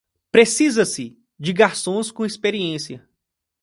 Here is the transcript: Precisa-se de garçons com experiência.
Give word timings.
Precisa-se 0.31 1.15
de 1.39 1.53
garçons 1.53 2.09
com 2.09 2.25
experiência. 2.25 3.07